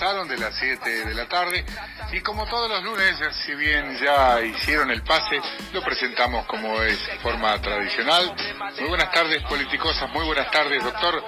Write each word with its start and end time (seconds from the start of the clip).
pasaron 0.00 0.28
de 0.28 0.38
las 0.38 0.54
7 0.58 1.04
de 1.04 1.14
la 1.14 1.28
tarde 1.28 1.62
y 2.10 2.20
como 2.20 2.46
todos 2.46 2.70
los 2.70 2.82
lunes, 2.84 3.18
si 3.44 3.54
bien 3.54 3.98
ya 4.02 4.40
hicieron 4.40 4.90
el 4.90 5.02
pase, 5.02 5.38
lo 5.74 5.82
presentamos 5.82 6.46
como 6.46 6.82
es 6.82 6.98
forma 7.22 7.60
tradicional. 7.60 8.34
Muy 8.78 8.88
buenas 8.88 9.12
tardes, 9.12 9.42
politicosas, 9.42 10.08
muy 10.08 10.24
buenas 10.24 10.50
tardes, 10.50 10.82
doctor 10.82 11.22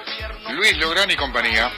Luis 0.52 0.74
Lográn 0.79 1.11
y 1.11 1.16
compañía. 1.16 1.70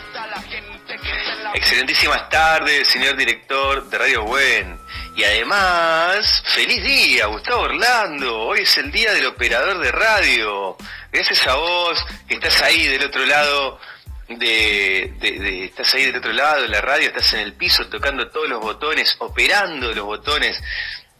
Excelentísimas 1.54 2.28
tardes, 2.28 2.86
señor 2.86 3.16
director 3.16 3.90
de 3.90 3.98
Radio 3.98 4.22
Buen. 4.22 4.78
Y 5.16 5.24
además, 5.24 6.44
feliz 6.46 6.80
día, 6.80 7.26
Gustavo 7.26 7.62
Orlando. 7.62 8.38
Hoy 8.42 8.60
es 8.60 8.78
el 8.78 8.92
día 8.92 9.12
del 9.14 9.26
operador 9.26 9.80
de 9.80 9.90
radio. 9.90 10.76
Gracias 11.10 11.44
a 11.48 11.56
vos 11.56 12.06
que 12.28 12.34
estás 12.34 12.62
ahí 12.62 12.86
del 12.86 13.04
otro 13.04 13.26
lado 13.26 13.80
de, 14.28 15.64
estás 15.64 15.94
ahí 15.94 16.06
del 16.06 16.16
otro 16.16 16.32
lado 16.32 16.62
de 16.62 16.68
la 16.68 16.80
radio, 16.80 17.08
estás 17.08 17.32
en 17.34 17.40
el 17.40 17.54
piso 17.54 17.86
tocando 17.88 18.28
todos 18.30 18.48
los 18.48 18.60
botones, 18.60 19.14
operando 19.18 19.92
los 19.92 20.04
botones 20.04 20.60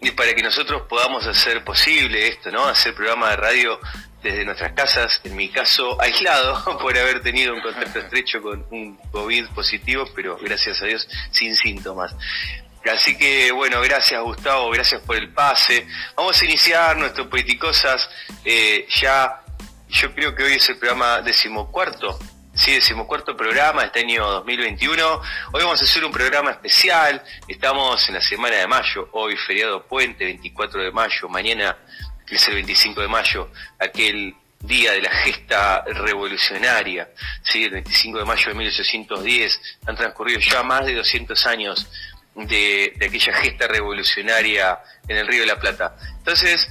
y 0.01 0.11
para 0.11 0.35
que 0.35 0.43
nosotros 0.43 0.83
podamos 0.89 1.27
hacer 1.27 1.65
posible 1.65 2.29
esto, 2.29 2.51
¿no? 2.51 2.67
Hacer 2.67 2.95
programa 2.95 3.31
de 3.31 3.37
radio 3.37 3.81
desde 4.23 4.45
nuestras 4.45 4.73
casas, 4.73 5.21
en 5.25 5.37
mi 5.37 5.49
caso 5.51 6.01
aislado 6.01 6.79
por 6.81 6.97
haber 6.97 7.23
tenido 7.23 7.55
un 7.55 7.61
contacto 7.61 7.99
estrecho 8.01 8.41
con 8.41 8.67
un 8.71 8.97
COVID 9.13 9.49
positivo, 9.51 10.09
pero 10.15 10.39
gracias 10.39 10.81
a 10.83 10.87
Dios 10.87 11.07
sin 11.31 11.55
síntomas. 11.55 12.15
Así 12.93 13.17
que 13.17 13.51
bueno, 13.53 13.81
gracias 13.81 14.21
Gustavo, 14.21 14.71
gracias 14.71 15.01
por 15.03 15.17
el 15.17 15.33
pase. 15.33 15.87
Vamos 16.17 16.41
a 16.41 16.45
iniciar 16.45 16.97
nuestro 16.97 17.29
Politicosas 17.31 18.09
eh, 18.45 18.87
ya, 19.01 19.43
yo 19.89 20.15
creo 20.15 20.35
que 20.35 20.45
hoy 20.45 20.53
es 20.55 20.69
el 20.69 20.77
programa 20.77 21.23
decimocuarto, 21.23 22.19
sí, 22.55 22.73
decimocuarto 22.73 23.37
programa 23.37 23.85
este 23.85 24.01
año 24.01 24.27
2021. 24.27 25.23
Hoy 25.53 25.63
vamos 25.63 25.81
a 25.81 25.85
hacer 25.85 26.05
un 26.05 26.13
programa 26.13 26.53
especial, 26.53 27.23
estamos 27.49 28.09
en 28.09 28.15
la 28.15 28.21
semana 28.21 28.57
de 28.57 28.67
mayo, 28.67 29.09
hoy 29.13 29.37
feriado 29.37 29.85
puente, 29.87 30.25
24 30.25 30.83
de 30.83 30.93
mayo, 30.93 31.29
mañana 31.29 31.77
es 32.29 32.49
el 32.49 32.55
25 32.55 33.01
de 33.01 33.09
mayo, 33.09 33.51
aquel 33.79 34.35
día 34.61 34.93
de 34.93 35.03
la 35.03 35.11
gesta 35.11 35.85
revolucionaria, 35.85 37.11
¿sí? 37.43 37.65
el 37.65 37.71
25 37.71 38.19
de 38.19 38.25
mayo 38.25 38.49
de 38.49 38.55
1810, 38.55 39.61
han 39.87 39.97
transcurrido 39.97 40.41
ya 40.41 40.63
más 40.63 40.87
de 40.87 40.95
200 40.95 41.47
años 41.47 41.89
de, 42.35 42.93
aquella 42.97 43.35
gesta 43.35 43.67
revolucionaria 43.69 44.79
en 45.07 45.17
el 45.17 45.27
Río 45.27 45.41
de 45.41 45.47
la 45.47 45.59
Plata. 45.59 45.97
Entonces, 46.19 46.69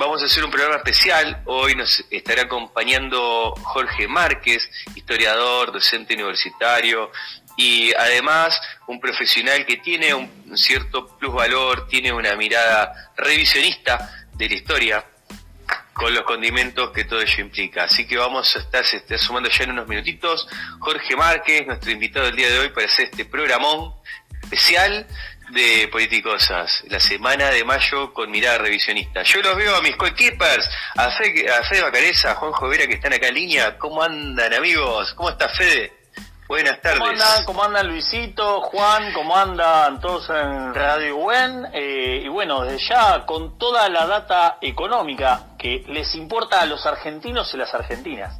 vamos 0.00 0.22
a 0.22 0.24
hacer 0.24 0.42
un 0.42 0.50
programa 0.50 0.76
especial. 0.76 1.42
Hoy 1.44 1.74
nos 1.74 2.02
estará 2.10 2.44
acompañando 2.44 3.54
Jorge 3.62 4.08
Márquez, 4.08 4.70
historiador, 4.94 5.72
docente 5.72 6.14
universitario 6.14 7.12
y 7.54 7.92
además 7.92 8.58
un 8.86 8.98
profesional 8.98 9.66
que 9.66 9.76
tiene 9.76 10.14
un 10.14 10.56
cierto 10.56 11.06
plusvalor, 11.18 11.86
tiene 11.86 12.14
una 12.14 12.34
mirada 12.34 13.12
revisionista 13.14 14.26
de 14.32 14.48
la 14.48 14.54
historia 14.54 15.04
con 15.92 16.14
los 16.14 16.24
condimentos 16.24 16.92
que 16.92 17.04
todo 17.04 17.20
ello 17.20 17.44
implica. 17.44 17.84
Así 17.84 18.06
que 18.06 18.16
vamos 18.16 18.56
a 18.56 18.60
estar, 18.60 19.18
sumando 19.18 19.50
ya 19.50 19.64
en 19.64 19.72
unos 19.72 19.86
minutitos 19.86 20.48
Jorge 20.78 21.14
Márquez, 21.14 21.66
nuestro 21.66 21.90
invitado 21.90 22.24
del 22.24 22.36
día 22.36 22.48
de 22.48 22.58
hoy 22.58 22.70
para 22.70 22.86
hacer 22.86 23.10
este 23.10 23.26
programón 23.26 23.92
especial 24.50 25.06
de 25.52 25.88
Politicosas, 25.92 26.82
la 26.88 26.98
semana 26.98 27.50
de 27.50 27.64
mayo 27.64 28.12
con 28.12 28.30
mirada 28.30 28.58
revisionista. 28.58 29.22
Yo 29.22 29.40
los 29.42 29.56
veo 29.56 29.76
a 29.76 29.80
mis 29.80 29.94
coequippers, 29.96 30.68
a 30.96 31.10
Fede, 31.12 31.48
a 31.52 31.62
Fede 31.64 31.82
Bacareza, 31.82 32.32
a 32.32 32.34
Juan 32.34 32.70
Vera 32.70 32.86
que 32.88 32.94
están 32.94 33.12
acá 33.12 33.28
en 33.28 33.34
línea. 33.34 33.78
¿Cómo 33.78 34.02
andan 34.02 34.52
amigos? 34.54 35.14
¿Cómo 35.14 35.30
está 35.30 35.48
Fede? 35.50 35.92
Buenas 36.48 36.80
tardes. 36.80 36.98
¿Cómo 36.98 37.10
andan, 37.10 37.44
cómo 37.44 37.64
andan 37.64 37.86
Luisito, 37.86 38.60
Juan? 38.62 39.12
¿Cómo 39.12 39.36
andan 39.36 40.00
todos 40.00 40.28
en 40.30 40.74
Radio 40.74 41.16
Buen? 41.16 41.66
Eh, 41.72 42.22
y 42.24 42.28
bueno, 42.28 42.62
desde 42.62 42.88
ya 42.88 43.24
con 43.24 43.56
toda 43.56 43.88
la 43.88 44.06
data 44.06 44.58
económica 44.60 45.50
que 45.56 45.84
les 45.86 46.12
importa 46.16 46.60
a 46.60 46.66
los 46.66 46.84
argentinos 46.86 47.54
y 47.54 47.56
las 47.56 47.72
argentinas. 47.72 48.36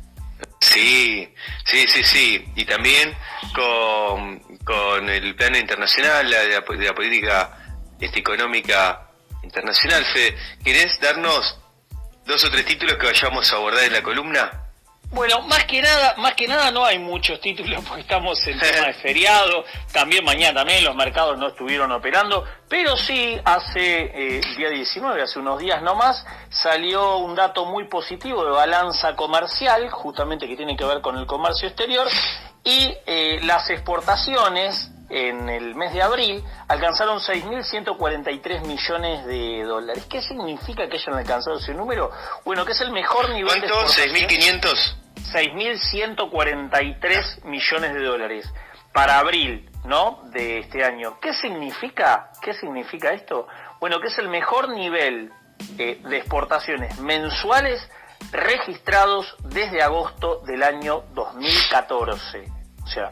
Sí, 0.60 1.32
sí, 1.64 1.86
sí, 1.86 2.02
sí. 2.02 2.44
Y 2.56 2.64
también 2.64 3.16
con, 3.54 4.38
con 4.64 5.08
el 5.08 5.34
plano 5.34 5.58
internacional, 5.58 6.28
de 6.28 6.50
la, 6.50 6.60
la 6.76 6.94
política 6.94 7.58
este, 8.00 8.20
económica 8.20 9.10
internacional. 9.42 10.04
Fede, 10.04 10.36
¿querés 10.64 10.98
darnos 11.00 11.58
dos 12.26 12.44
o 12.44 12.50
tres 12.50 12.64
títulos 12.64 12.96
que 12.96 13.06
vayamos 13.06 13.52
a 13.52 13.56
abordar 13.56 13.84
en 13.84 13.92
la 13.92 14.02
columna? 14.02 14.66
Bueno, 15.12 15.42
más 15.42 15.64
que 15.64 15.82
nada, 15.82 16.14
más 16.18 16.34
que 16.34 16.46
nada 16.46 16.70
no 16.70 16.84
hay 16.84 17.00
muchos 17.00 17.40
títulos 17.40 17.84
porque 17.88 18.02
estamos 18.02 18.46
en 18.46 18.58
tema 18.60 18.86
de 18.86 18.94
feriado. 19.02 19.64
También 19.92 20.24
mañana 20.24 20.60
también 20.60 20.84
los 20.84 20.94
mercados 20.94 21.36
no 21.36 21.48
estuvieron 21.48 21.90
operando, 21.90 22.44
pero 22.68 22.96
sí 22.96 23.38
hace 23.44 24.02
eh, 24.04 24.40
el 24.44 24.56
día 24.56 24.70
19, 24.70 25.22
hace 25.22 25.38
unos 25.40 25.58
días 25.58 25.82
nomás, 25.82 26.24
salió 26.48 27.16
un 27.18 27.34
dato 27.34 27.66
muy 27.66 27.84
positivo 27.84 28.44
de 28.44 28.52
balanza 28.52 29.16
comercial, 29.16 29.90
justamente 29.90 30.46
que 30.46 30.56
tiene 30.56 30.76
que 30.76 30.84
ver 30.84 31.00
con 31.00 31.18
el 31.18 31.26
comercio 31.26 31.68
exterior 31.68 32.06
y 32.64 32.96
eh, 33.06 33.40
las 33.42 33.70
exportaciones 33.70 34.90
en 35.10 35.48
el 35.48 35.74
mes 35.74 35.92
de 35.92 36.02
abril 36.02 36.44
alcanzaron 36.68 37.18
6.143 37.18 38.64
millones 38.64 39.26
de 39.26 39.64
dólares. 39.64 40.06
¿Qué 40.08 40.22
significa 40.22 40.88
que 40.88 40.96
hayan 40.96 41.16
alcanzado 41.16 41.58
ese 41.58 41.74
número? 41.74 42.12
Bueno, 42.44 42.64
que 42.64 42.70
es 42.72 42.80
el 42.80 42.92
mejor 42.92 43.30
nivel 43.30 43.60
de 43.60 43.66
exportación. 43.66 44.14
¿6.500? 44.14 44.94
6.143 45.32 47.44
millones 47.44 47.94
de 47.94 48.02
dólares 48.02 48.52
para 48.92 49.18
abril, 49.18 49.68
¿no? 49.84 50.22
De 50.32 50.58
este 50.58 50.84
año. 50.84 51.18
¿Qué 51.20 51.32
significa? 51.34 52.30
¿Qué 52.40 52.54
significa 52.54 53.12
esto? 53.12 53.46
Bueno, 53.80 54.00
que 54.00 54.08
es 54.08 54.18
el 54.18 54.28
mejor 54.28 54.68
nivel 54.68 55.32
eh, 55.78 56.00
de 56.02 56.18
exportaciones 56.18 56.98
mensuales 56.98 57.88
registrados 58.30 59.36
desde 59.44 59.82
agosto 59.82 60.42
del 60.46 60.62
año 60.62 61.04
2014. 61.14 62.44
O 62.82 62.86
sea, 62.86 63.10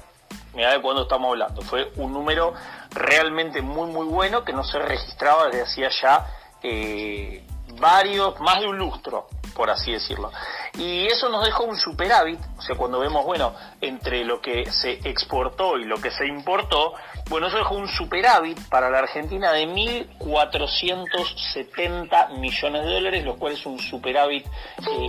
mira 0.55 0.73
de 0.73 0.81
cuándo 0.81 1.03
estamos 1.03 1.29
hablando. 1.31 1.63
Fue 1.63 1.93
un 1.97 2.13
número 2.13 2.55
realmente 2.91 3.63
muy, 3.63 3.91
muy 3.91 4.07
bueno 4.07 4.45
que 4.45 4.53
no 4.53 4.65
se 4.65 4.79
registraba 4.79 5.47
desde 5.47 5.63
hacía 5.63 5.89
ya 6.03 6.27
eh, 6.63 7.45
varios, 7.81 8.39
más 8.41 8.61
de 8.61 8.69
un 8.69 8.79
lustro 8.79 9.29
por 9.59 9.71
así 9.71 9.93
decirlo. 9.93 10.31
Y 10.79 11.07
eso 11.09 11.29
nos 11.29 11.45
dejó 11.45 11.65
un 11.65 11.77
superávit, 11.77 12.39
o 12.57 12.63
sea, 12.63 12.77
cuando 12.77 13.01
vemos, 13.01 13.25
bueno, 13.25 13.53
entre 13.81 14.25
lo 14.25 14.41
que 14.41 14.71
se 14.71 14.93
exportó 15.09 15.77
y 15.77 15.85
lo 15.85 16.01
que 16.01 16.13
se 16.13 16.25
importó, 16.25 16.95
bueno, 17.29 17.49
eso 17.49 17.59
dejó 17.59 17.75
un 17.75 17.89
superávit 17.89 18.57
para 18.69 18.89
la 18.89 19.01
Argentina 19.01 19.51
de 19.51 19.67
1.470 19.67 22.39
millones 22.39 22.85
de 22.85 22.93
dólares, 22.93 23.25
lo 23.25 23.37
cual 23.37 23.55
es 23.55 23.67
un 23.67 23.81
superávit 23.81 24.47
eh, 24.47 24.51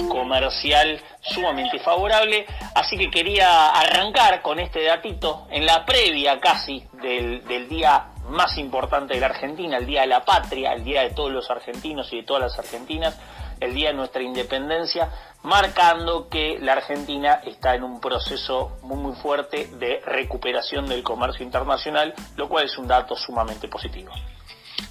comercial 0.10 1.00
sumamente 1.22 1.78
favorable. 1.80 2.48
Así 2.74 2.98
que 2.98 3.12
quería 3.12 3.70
arrancar 3.70 4.42
con 4.42 4.60
este 4.60 4.86
datito 4.86 5.46
en 5.52 5.68
la 5.68 5.86
previa 5.86 6.40
casi 6.40 6.84
del, 6.94 7.46
del 7.46 7.70
día 7.70 8.08
más 8.28 8.58
importante 8.58 9.14
de 9.14 9.20
la 9.20 9.28
Argentina, 9.28 9.78
el 9.78 9.86
Día 9.86 10.02
de 10.02 10.08
la 10.08 10.26
Patria, 10.26 10.74
el 10.74 10.84
Día 10.84 11.04
de 11.04 11.12
todos 11.12 11.32
los 11.32 11.52
argentinos 11.52 12.12
y 12.12 12.16
de 12.18 12.24
todas 12.24 12.42
las 12.42 12.60
argentinas 12.60 13.16
el 13.60 13.74
día 13.74 13.90
de 13.90 13.96
nuestra 13.96 14.22
independencia, 14.22 15.10
marcando 15.44 16.30
que 16.30 16.58
la 16.60 16.74
Argentina 16.74 17.42
está 17.46 17.76
en 17.76 17.84
un 17.84 18.00
proceso 18.02 18.78
muy 18.82 18.98
muy 18.98 19.16
fuerte 19.16 19.68
de 19.74 20.02
recuperación 20.06 20.88
del 20.88 21.04
comercio 21.04 21.46
internacional, 21.46 22.14
lo 22.36 22.50
cual 22.50 22.66
es 22.66 22.78
un 22.78 22.88
dato 22.88 23.16
sumamente 23.16 23.68
positivo. 23.68 24.12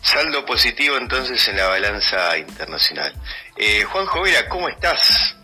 Saldo 0.00 0.44
positivo 0.44 0.96
entonces 0.96 1.46
en 1.48 1.56
la 1.56 1.68
balanza 1.68 2.36
internacional. 2.38 3.12
Eh, 3.56 3.84
Juan 3.84 4.06
Jovera, 4.06 4.48
¿cómo 4.48 4.68
estás? 4.68 5.34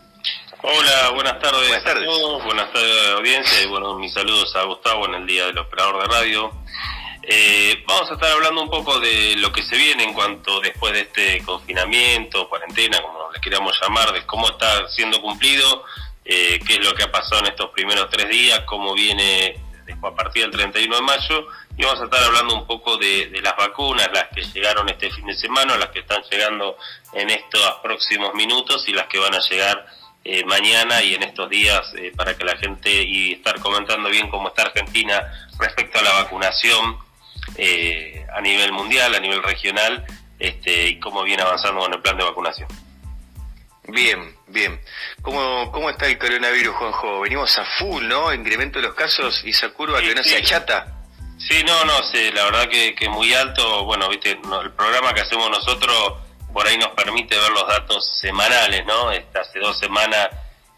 Hola, 0.63 1.11
buenas 1.11 1.39
tardes, 1.41 1.69
buenas 1.69 1.85
tardes. 1.85 2.05
a 2.05 2.07
todos, 2.07 2.45
buenas 2.45 2.73
tardes 2.73 3.09
audiencia 3.11 3.63
y 3.63 3.67
bueno, 3.67 3.99
mis 3.99 4.15
saludos 4.15 4.55
a 4.57 4.63
Gustavo 4.65 5.07
en 5.07 5.15
el 5.15 5.27
Día 5.27 5.45
del 5.47 5.59
Operador 5.59 6.01
de 6.01 6.15
Radio. 6.15 6.53
Eh, 7.27 7.83
vamos 7.87 8.11
a 8.11 8.15
estar 8.15 8.31
hablando 8.33 8.61
un 8.61 8.69
poco 8.69 9.01
de 9.01 9.37
lo 9.37 9.51
que 9.51 9.63
se 9.63 9.79
viene 9.79 10.05
en 10.05 10.13
cuanto 10.13 10.61
después 10.61 10.93
de 10.93 11.01
este 11.01 11.43
confinamiento, 11.43 12.47
cuarentena, 12.51 13.01
como 13.01 13.31
le 13.33 13.41
queramos 13.41 13.79
llamar, 13.81 14.13
de 14.13 14.27
cómo 14.27 14.51
está 14.51 14.87
siendo 14.89 15.23
cumplido, 15.23 15.85
eh, 16.23 16.61
qué 16.67 16.75
es 16.75 16.85
lo 16.85 16.95
que 16.95 17.05
ha 17.05 17.11
pasado 17.11 17.41
en 17.41 17.47
estos 17.47 17.71
primeros 17.71 18.11
tres 18.11 18.29
días, 18.29 18.61
cómo 18.67 18.93
viene 18.93 19.59
después 19.87 20.13
a 20.13 20.17
partir 20.17 20.43
del 20.43 20.51
31 20.51 20.97
de 20.97 21.03
mayo, 21.03 21.47
y 21.79 21.85
vamos 21.85 22.03
a 22.03 22.05
estar 22.05 22.23
hablando 22.25 22.57
un 22.57 22.67
poco 22.67 22.99
de, 22.99 23.31
las 23.43 23.57
vacunas, 23.57 24.11
las 24.13 24.29
que 24.29 24.43
llegaron 24.43 24.87
este 24.91 25.11
fin 25.11 25.25
de 25.25 25.35
semana, 25.35 25.79
las 25.79 25.89
que 25.89 26.01
están 26.01 26.23
llegando 26.31 26.77
en 27.15 27.31
estos 27.31 27.63
próximos 27.83 28.35
minutos 28.35 28.85
y 28.87 28.93
las 28.93 29.07
que 29.07 29.19
van 29.19 29.35
a 29.35 29.41
llegar 29.41 29.87
eh, 30.25 30.45
mañana 30.45 31.03
y 31.03 31.15
en 31.15 31.23
estos 31.23 31.49
días 31.49 31.91
para 32.17 32.37
que 32.37 32.45
la 32.45 32.57
gente 32.57 32.91
y 32.91 33.33
estar 33.33 33.61
comentando 33.61 34.09
bien 34.09 34.29
cómo 34.29 34.49
está 34.49 34.63
Argentina 34.63 35.23
respecto 35.59 35.99
a 35.99 36.03
la 36.03 36.13
vacunación 36.13 37.04
eh, 37.57 38.27
a 38.35 38.41
nivel 38.41 38.73
mundial, 38.73 39.15
a 39.15 39.21
nivel 39.21 39.43
regional, 39.43 40.05
este, 40.39 40.89
y 40.89 41.01
cómo 41.01 41.23
viene 41.23 41.43
avanzando 41.43 41.81
con 41.81 41.93
el 41.93 42.01
plan 42.01 42.17
de 42.17 42.25
vacunación. 42.25 42.69
Bien, 43.89 44.35
bien. 44.47 44.81
¿Cómo, 45.23 45.71
cómo 45.71 45.91
está 45.91 46.07
el 46.07 46.19
coronavirus, 46.19 46.75
Juanjo? 46.75 47.21
Venimos 47.21 47.57
a 47.59 47.65
full, 47.79 48.07
¿no? 48.07 48.33
Incremento 48.33 48.79
de 48.79 48.87
los 48.87 48.95
casos 48.95 49.43
y 49.45 49.51
esa 49.51 49.69
curva 49.71 50.01
que 50.01 50.15
no 50.15 50.23
se 50.23 50.37
achata. 50.37 50.87
Sí, 51.39 51.63
no, 51.65 51.85
no, 51.85 52.03
sí, 52.05 52.31
la 52.33 52.45
verdad 52.45 52.69
que, 52.69 52.95
que 52.95 53.09
muy 53.09 53.35
alto. 53.35 53.85
Bueno, 53.85 54.09
viste, 54.09 54.31
el 54.31 54.73
programa 54.73 55.13
que 55.13 55.21
hacemos 55.21 55.51
nosotros 55.51 56.15
por 56.53 56.67
ahí 56.67 56.79
nos 56.79 56.91
permite 56.91 57.37
ver 57.37 57.51
los 57.51 57.67
datos 57.67 58.19
semanales, 58.21 58.87
¿no? 58.87 59.11
Este, 59.11 59.39
hace 59.39 59.59
dos 59.59 59.79
semanas 59.79 60.29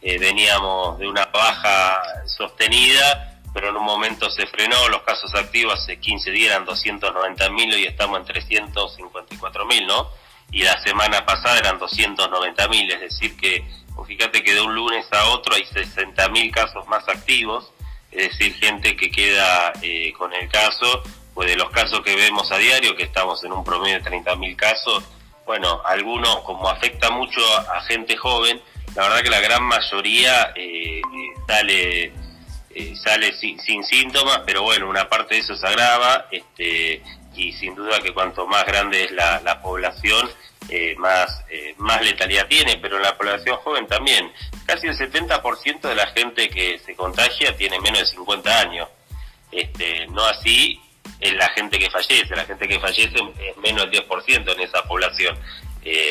eh, 0.00 0.18
veníamos 0.18 0.98
de 0.98 1.06
una 1.06 1.26
baja 1.26 2.02
sostenida, 2.26 3.35
pero 3.56 3.70
en 3.70 3.76
un 3.76 3.84
momento 3.84 4.28
se 4.28 4.46
frenó, 4.48 4.86
los 4.90 5.00
casos 5.00 5.34
activos 5.34 5.80
hace 5.80 5.98
15 5.98 6.30
días 6.30 6.50
eran 6.52 6.66
290 6.66 7.48
mil 7.48 7.72
y 7.78 7.86
estamos 7.86 8.20
en 8.20 8.26
354 8.26 9.64
mil, 9.64 9.86
¿no? 9.86 10.10
Y 10.52 10.62
la 10.62 10.78
semana 10.82 11.24
pasada 11.24 11.60
eran 11.60 11.78
290 11.78 12.68
mil, 12.68 12.92
es 12.92 13.00
decir 13.00 13.34
que, 13.38 13.64
fíjate 14.06 14.42
que 14.42 14.52
de 14.52 14.60
un 14.60 14.74
lunes 14.74 15.06
a 15.10 15.30
otro 15.30 15.54
hay 15.54 15.64
60 15.64 16.28
mil 16.28 16.52
casos 16.52 16.86
más 16.86 17.08
activos 17.08 17.72
es 18.10 18.30
decir, 18.30 18.54
gente 18.56 18.94
que 18.94 19.10
queda 19.10 19.72
eh, 19.82 20.12
con 20.16 20.32
el 20.34 20.48
caso, 20.48 21.02
pues 21.34 21.48
de 21.48 21.56
los 21.56 21.70
casos 21.70 22.00
que 22.02 22.14
vemos 22.14 22.50
a 22.52 22.58
diario, 22.58 22.94
que 22.94 23.04
estamos 23.04 23.42
en 23.44 23.52
un 23.52 23.64
promedio 23.64 24.00
de 24.00 24.10
30.000 24.10 24.56
casos, 24.56 25.04
bueno, 25.46 25.80
algunos 25.84 26.40
como 26.42 26.68
afecta 26.68 27.10
mucho 27.10 27.40
a, 27.58 27.80
gente 27.82 28.16
joven, 28.16 28.60
la 28.94 29.02
verdad 29.04 29.22
que 29.22 29.30
la 29.30 29.40
gran 29.40 29.62
mayoría 29.62 30.52
eh, 30.54 31.00
sale 31.46 32.12
eh, 32.78 32.94
sale 32.94 33.32
sin, 33.32 33.58
síntomas, 33.84 34.42
pero 34.44 34.62
bueno, 34.62 34.90
una 34.90 35.08
parte 35.08 35.36
de 35.36 35.40
eso 35.40 35.56
se 35.56 35.66
agrava, 35.66 36.26
este, 36.30 37.00
y 37.34 37.50
sin 37.54 37.74
duda 37.74 38.00
que 38.00 38.12
cuanto 38.12 38.46
más 38.46 38.66
grande 38.66 39.04
es 39.04 39.12
la, 39.12 39.40
la 39.40 39.62
población, 39.62 40.28
eh, 40.68 40.94
más, 40.98 41.42
eh, 41.48 41.74
más 41.78 42.02
letalidad 42.02 42.46
tiene, 42.48 42.76
pero 42.76 42.98
en 42.98 43.04
la 43.04 43.16
población 43.16 43.56
joven 43.64 43.86
también. 43.86 44.30
Casi 44.66 44.88
el 44.88 44.98
70% 44.98 45.88
de 45.88 45.94
la 45.94 46.06
gente 46.08 46.50
que 46.50 46.78
se 46.80 46.94
contagia 46.94 47.56
tiene 47.56 47.80
menos 47.80 48.00
de 48.00 48.06
50 48.08 48.60
años. 48.60 48.88
Este, 49.50 50.06
no 50.08 50.22
así 50.26 50.78
en 51.20 51.38
la 51.38 51.48
gente 51.50 51.78
que 51.78 51.88
fallece, 51.88 52.36
la 52.36 52.44
gente 52.44 52.68
que 52.68 52.78
fallece 52.78 53.16
es 53.38 53.56
menos 53.56 53.90
del 53.90 54.06
10% 54.06 54.52
en 54.54 54.60
esa 54.60 54.82
población. 54.82 55.34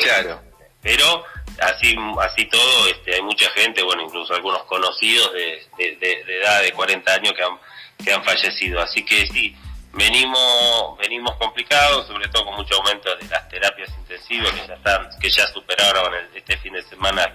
Claro. 0.02 0.40
Pero 0.86 1.24
así 1.58 1.96
así 2.20 2.44
todo, 2.46 2.86
este, 2.86 3.16
hay 3.16 3.22
mucha 3.22 3.50
gente, 3.50 3.82
bueno, 3.82 4.02
incluso 4.02 4.32
algunos 4.34 4.62
conocidos 4.66 5.32
de, 5.32 5.96
de, 5.96 6.38
edad 6.38 6.62
de 6.62 6.70
40 6.70 7.12
años 7.12 7.32
que 7.32 7.42
han, 7.42 7.58
que 8.04 8.12
han 8.12 8.22
fallecido. 8.24 8.80
Así 8.80 9.04
que 9.04 9.26
sí, 9.26 9.56
venimos 9.94 10.96
venimos 10.98 11.34
complicados, 11.38 12.06
sobre 12.06 12.28
todo 12.28 12.44
con 12.44 12.54
mucho 12.54 12.76
aumento 12.76 13.16
de 13.16 13.26
las 13.26 13.48
terapias 13.48 13.88
intensivas 13.98 14.52
que 14.52 14.64
ya 14.64 14.74
están 14.74 15.08
que 15.20 15.28
ya 15.28 15.44
superaron 15.48 16.14
este 16.32 16.56
fin 16.58 16.74
de 16.74 16.82
semana 16.84 17.32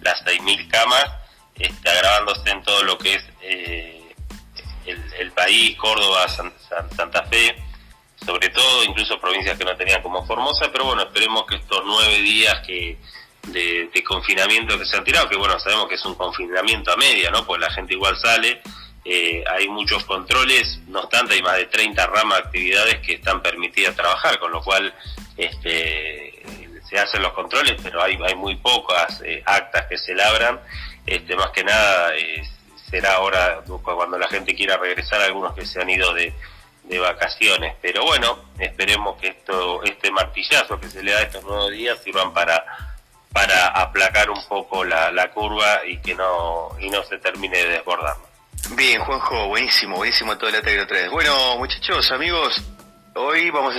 las 0.00 0.24
6.000 0.24 0.68
camas, 0.68 1.06
este, 1.56 1.88
agravándose 1.88 2.50
en 2.50 2.64
todo 2.64 2.82
lo 2.82 2.98
que 2.98 3.14
es 3.14 3.24
eh, 3.42 4.12
el, 4.86 5.30
país, 5.30 5.76
Córdoba, 5.76 6.26
Santa 6.28 7.22
Fe, 7.30 7.54
sobre 8.24 8.48
todo 8.50 8.84
incluso 8.84 9.18
provincias 9.20 9.58
que 9.58 9.64
no 9.64 9.76
tenían 9.76 10.02
como 10.02 10.24
Formosa, 10.24 10.70
pero 10.72 10.84
bueno, 10.84 11.02
esperemos 11.02 11.44
que 11.46 11.56
estos 11.56 11.82
nueve 11.84 12.18
días 12.18 12.60
que 12.66 12.98
de, 13.48 14.04
confinamiento 14.06 14.78
que 14.78 14.84
se 14.84 14.96
han 14.96 15.04
tirado, 15.04 15.28
que 15.28 15.36
bueno, 15.36 15.58
sabemos 15.58 15.88
que 15.88 15.94
es 15.94 16.04
un 16.04 16.14
confinamiento 16.14 16.92
a 16.92 16.96
media, 16.96 17.30
¿no? 17.30 17.44
Pues 17.46 17.60
la 17.60 17.70
gente 17.70 17.94
igual 17.94 18.16
sale, 18.16 18.62
eh, 19.04 19.42
hay 19.48 19.68
muchos 19.68 20.04
controles, 20.04 20.78
no 20.86 21.00
obstante 21.00 21.34
hay 21.34 21.42
más 21.42 21.56
de 21.56 21.66
30 21.66 22.06
ramas 22.06 22.38
de 22.38 22.44
actividades 22.44 22.98
que 22.98 23.14
están 23.14 23.42
permitidas 23.42 23.96
trabajar, 23.96 24.38
con 24.38 24.52
lo 24.52 24.62
cual 24.62 24.94
este, 25.36 26.42
se 26.88 26.98
hacen 26.98 27.22
los 27.22 27.32
controles, 27.32 27.80
pero 27.82 28.02
hay, 28.02 28.16
hay 28.24 28.34
muy 28.34 28.56
pocas 28.56 29.20
eh, 29.24 29.42
actas 29.44 29.86
que 29.86 29.98
se 29.98 30.14
labran, 30.14 30.60
este, 31.06 31.34
más 31.34 31.50
que 31.50 31.64
nada 31.64 32.14
eh, 32.16 32.42
será 32.90 33.14
ahora 33.14 33.62
cuando 33.82 34.18
la 34.18 34.28
gente 34.28 34.54
quiera 34.54 34.76
regresar, 34.76 35.20
algunos 35.22 35.54
que 35.54 35.64
se 35.64 35.80
han 35.80 35.90
ido 35.90 36.12
de, 36.14 36.32
de 36.84 36.98
vacaciones, 36.98 37.76
pero 37.80 38.04
bueno, 38.04 38.38
esperemos 38.58 39.20
que 39.20 39.28
esto, 39.28 39.82
este 39.84 40.10
martillazo 40.10 40.78
que 40.80 40.88
se 40.88 41.02
le 41.02 41.12
da 41.12 41.22
estos 41.22 41.44
nuevos 41.44 41.70
días 41.70 41.98
sirvan 42.02 42.32
para 42.32 42.64
para 43.32 43.68
aplacar 43.68 44.30
un 44.30 44.44
poco 44.46 44.84
la, 44.84 45.30
curva 45.32 45.86
y 45.86 45.98
que 45.98 46.14
no 46.14 46.68
y 46.78 46.90
no 46.90 47.02
se 47.04 47.18
termine 47.18 47.56
de 47.56 47.68
desbordar. 47.70 48.16
Bien, 48.76 49.00
Juanjo, 49.02 49.48
buenísimo, 49.48 49.96
buenísimo 49.96 50.36
todo 50.36 50.50
el 50.50 50.56
Atagro 50.56 50.86
3. 50.86 51.10
Bueno, 51.10 51.56
muchachos, 51.56 52.10
amigos, 52.12 52.62
hoy 53.14 53.50
vamos 53.50 53.74
a 53.74 53.78